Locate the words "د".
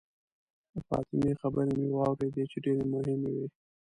0.73-0.75